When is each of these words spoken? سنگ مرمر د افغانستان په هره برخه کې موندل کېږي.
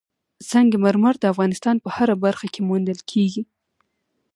سنگ 0.49 0.71
مرمر 0.83 1.15
د 1.19 1.23
افغانستان 1.33 1.75
په 1.83 1.89
هره 1.95 2.15
برخه 2.25 2.47
کې 2.53 2.61
موندل 2.69 2.99
کېږي. 3.11 3.43